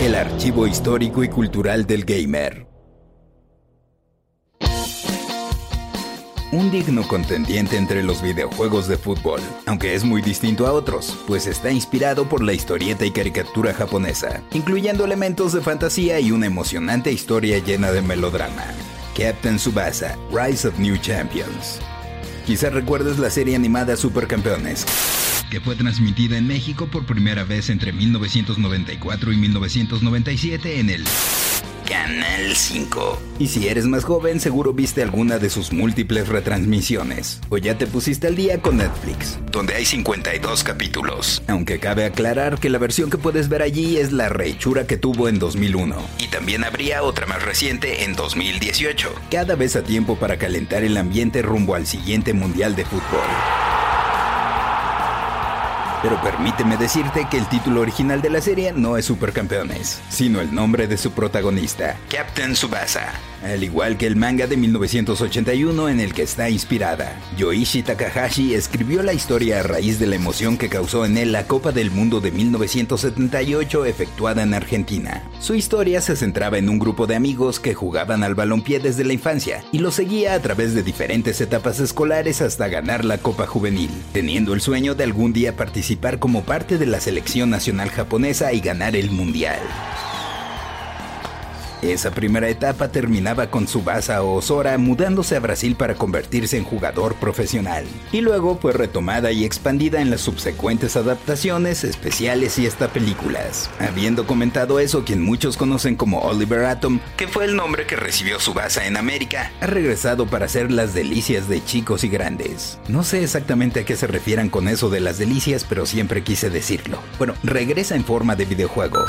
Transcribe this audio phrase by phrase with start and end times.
[0.00, 2.66] El archivo histórico y cultural del gamer.
[6.50, 11.46] Un digno contendiente entre los videojuegos de fútbol, aunque es muy distinto a otros, pues
[11.46, 17.12] está inspirado por la historieta y caricatura japonesa, incluyendo elementos de fantasía y una emocionante
[17.12, 18.64] historia llena de melodrama.
[19.16, 21.78] Captain Tsubasa, Rise of New Champions.
[22.46, 24.84] Quizás recuerdes la serie animada Supercampeones,
[25.50, 31.04] que fue transmitida en México por primera vez entre 1994 y 1997 en el
[31.88, 33.22] Canal 5.
[33.38, 37.40] Y si eres más joven, seguro viste alguna de sus múltiples retransmisiones.
[37.50, 41.42] O ya te pusiste al día con Netflix, donde hay 52 capítulos.
[41.46, 45.28] Aunque cabe aclarar que la versión que puedes ver allí es la rechura que tuvo
[45.28, 45.96] en 2001.
[46.18, 49.14] Y también habría otra más reciente en 2018.
[49.30, 53.83] Cada vez a tiempo para calentar el ambiente rumbo al siguiente Mundial de Fútbol.
[56.04, 60.54] Pero permíteme decirte que el título original de la serie no es Supercampeones, sino el
[60.54, 63.10] nombre de su protagonista, Captain Tsubasa,
[63.44, 67.20] al igual que el manga de 1981 en el que está inspirada.
[67.36, 71.46] Yoichi Takahashi escribió la historia a raíz de la emoción que causó en él la
[71.46, 75.22] Copa del Mundo de 1978 efectuada en Argentina.
[75.40, 79.12] Su historia se centraba en un grupo de amigos que jugaban al balompié desde la
[79.12, 83.90] infancia y lo seguía a través de diferentes etapas escolares hasta ganar la Copa Juvenil,
[84.12, 88.60] teniendo el sueño de algún día participar como parte de la selección nacional japonesa y
[88.60, 89.60] ganar el mundial.
[91.92, 97.84] Esa primera etapa terminaba con Tsubasa Osora mudándose a Brasil para convertirse en jugador profesional,
[98.10, 103.68] y luego fue retomada y expandida en las subsecuentes adaptaciones, especiales y hasta películas.
[103.78, 108.38] Habiendo comentado eso quien muchos conocen como Oliver Atom, que fue el nombre que recibió
[108.38, 112.78] Tsubasa en América, ha regresado para hacer las delicias de chicos y grandes.
[112.88, 116.48] No sé exactamente a qué se refieran con eso de las delicias, pero siempre quise
[116.48, 116.98] decirlo.
[117.18, 119.04] Bueno, regresa en forma de videojuego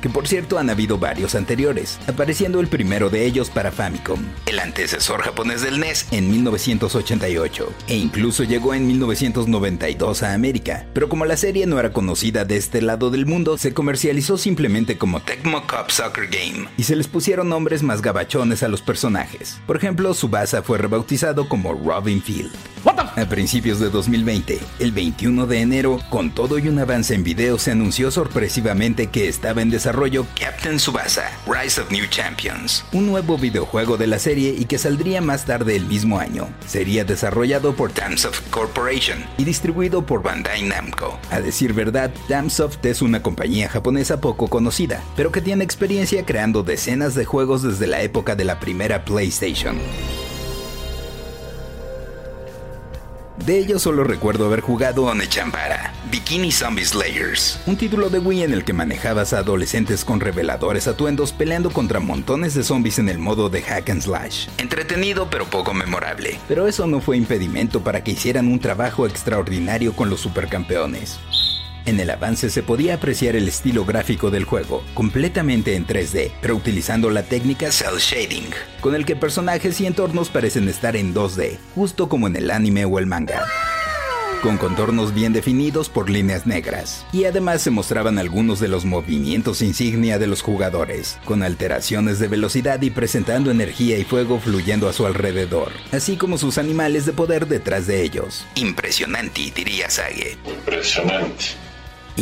[0.00, 4.58] que por cierto han habido varios anteriores, apareciendo el primero de ellos para Famicom, el
[4.58, 11.24] antecesor japonés del NES en 1988, e incluso llegó en 1992 a América, pero como
[11.24, 15.62] la serie no era conocida de este lado del mundo, se comercializó simplemente como Tecmo
[15.62, 19.60] Cup Soccer Game, y se les pusieron nombres más gabachones a los personajes.
[19.66, 22.52] Por ejemplo, Subasa fue rebautizado como Robin Field.
[23.20, 27.58] A principios de 2020, el 21 de enero, con todo y un avance en video,
[27.58, 33.36] se anunció sorpresivamente que estaba en desarrollo Captain Tsubasa, Rise of New Champions, un nuevo
[33.36, 36.48] videojuego de la serie y que saldría más tarde el mismo año.
[36.66, 41.18] Sería desarrollado por Damsoft Corporation y distribuido por Bandai Namco.
[41.30, 46.62] A decir verdad, Damsoft es una compañía japonesa poco conocida, pero que tiene experiencia creando
[46.62, 49.76] decenas de juegos desde la época de la primera PlayStation.
[53.50, 58.52] De ellos solo recuerdo haber jugado Onechambara, Bikini Zombie Slayers, un título de Wii en
[58.52, 63.18] el que manejabas a adolescentes con reveladores atuendos peleando contra montones de zombies en el
[63.18, 64.46] modo de hack and slash.
[64.58, 69.94] Entretenido pero poco memorable, pero eso no fue impedimento para que hicieran un trabajo extraordinario
[69.94, 71.18] con los supercampeones.
[71.86, 76.56] En el avance se podía apreciar el estilo gráfico del juego, completamente en 3D, pero
[76.56, 81.58] utilizando la técnica cel shading, con el que personajes y entornos parecen estar en 2D,
[81.74, 83.44] justo como en el anime o el manga
[84.40, 87.06] con contornos bien definidos por líneas negras.
[87.12, 92.28] Y además se mostraban algunos de los movimientos insignia de los jugadores, con alteraciones de
[92.28, 97.12] velocidad y presentando energía y fuego fluyendo a su alrededor, así como sus animales de
[97.12, 98.46] poder detrás de ellos.
[98.54, 100.38] Impresionante, diría Sage.
[100.46, 101.69] Impresionante.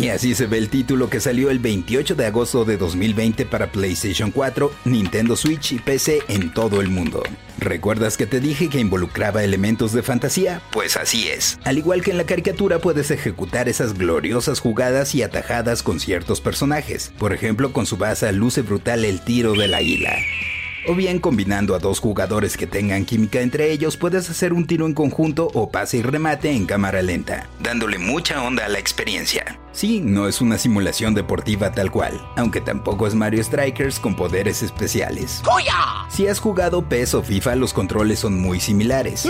[0.00, 3.72] Y así se ve el título que salió el 28 de agosto de 2020 para
[3.72, 7.24] PlayStation 4, Nintendo Switch y PC en todo el mundo.
[7.58, 10.62] ¿Recuerdas que te dije que involucraba elementos de fantasía?
[10.70, 11.58] Pues así es.
[11.64, 16.40] Al igual que en la caricatura puedes ejecutar esas gloriosas jugadas y atajadas con ciertos
[16.40, 17.12] personajes.
[17.18, 20.16] Por ejemplo, con su base luce brutal el tiro del águila.
[20.88, 24.86] O bien combinando a dos jugadores que tengan química entre ellos, puedes hacer un tiro
[24.86, 29.60] en conjunto o pase y remate en cámara lenta, dándole mucha onda a la experiencia.
[29.72, 34.62] Sí, no es una simulación deportiva tal cual, aunque tampoco es Mario Strikers con poderes
[34.62, 35.42] especiales.
[36.08, 39.28] Si has jugado PES o FIFA, los controles son muy similares.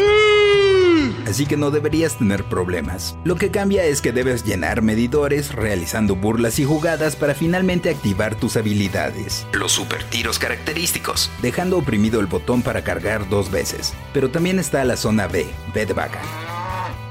[1.29, 3.19] Así que no deberías tener problemas.
[3.23, 8.35] Lo que cambia es que debes llenar medidores realizando burlas y jugadas para finalmente activar
[8.35, 9.47] tus habilidades.
[9.53, 13.93] Los super tiros característicos, dejando oprimido el botón para cargar dos veces.
[14.15, 16.21] Pero también está la zona B, B de vaca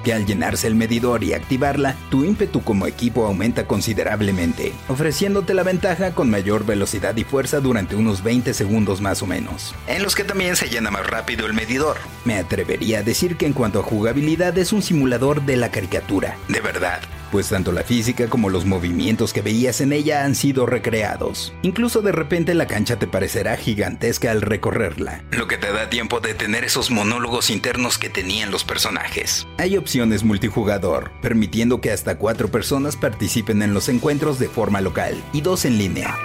[0.08, 5.64] que al llenarse el medidor y activarla, tu ímpetu como equipo aumenta considerablemente, ofreciéndote la
[5.64, 10.16] ventaja con mayor velocidad y fuerza durante unos 20 segundos más o menos, en los
[10.16, 11.98] que también se llena más rápido el medidor.
[12.24, 16.38] Me atrevería a decir que en cuanto a jugabilidad es un simulador de la caricatura,
[16.48, 17.02] de verdad
[17.32, 21.54] pues tanto la física como los movimientos que veías en ella han sido recreados.
[21.62, 26.20] Incluso de repente la cancha te parecerá gigantesca al recorrerla, lo que te da tiempo
[26.20, 29.48] de tener esos monólogos internos que tenían los personajes.
[29.58, 35.22] Hay opciones multijugador, permitiendo que hasta cuatro personas participen en los encuentros de forma local
[35.34, 36.16] y dos en línea.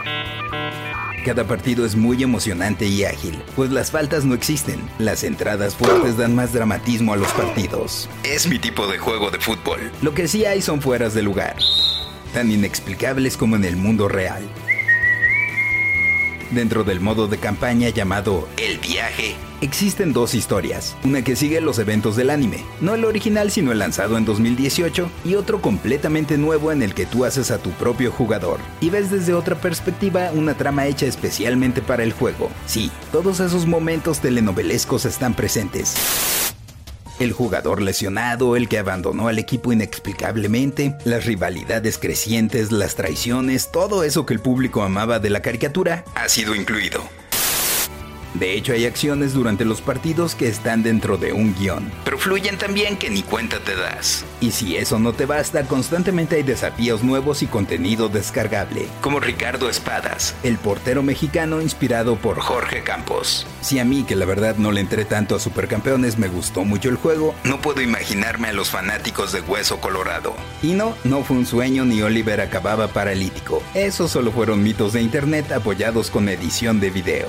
[1.24, 4.80] Cada partido es muy emocionante y ágil, pues las faltas no existen.
[4.98, 8.08] Las entradas fuertes dan más dramatismo a los partidos.
[8.24, 9.92] Es mi tipo de juego de fútbol.
[10.02, 11.56] Lo que sí hay son fueras de lugar,
[12.34, 14.42] tan inexplicables como en el mundo real.
[16.50, 20.96] Dentro del modo de campaña llamado El Viaje, existen dos historias.
[21.04, 25.10] Una que sigue los eventos del anime, no el original sino el lanzado en 2018,
[25.24, 28.58] y otro completamente nuevo en el que tú haces a tu propio jugador.
[28.80, 32.50] Y ves desde otra perspectiva una trama hecha especialmente para el juego.
[32.66, 35.94] Sí, todos esos momentos telenovelescos están presentes.
[37.20, 44.02] El jugador lesionado, el que abandonó al equipo inexplicablemente, las rivalidades crecientes, las traiciones, todo
[44.02, 47.21] eso que el público amaba de la caricatura ha sido incluido.
[48.34, 52.56] De hecho, hay acciones durante los partidos que están dentro de un guion, pero fluyen
[52.56, 54.24] tan bien que ni cuenta te das.
[54.40, 59.68] Y si eso no te basta, constantemente hay desafíos nuevos y contenido descargable, como Ricardo
[59.68, 63.46] Espadas, el portero mexicano inspirado por Jorge Campos.
[63.60, 66.88] Si a mí, que la verdad no le entré tanto a Supercampeones, me gustó mucho
[66.88, 70.34] el juego, no puedo imaginarme a los fanáticos de Hueso Colorado.
[70.62, 73.62] Y no, no fue un sueño ni Oliver acababa paralítico.
[73.74, 77.28] Esos solo fueron mitos de internet apoyados con edición de video.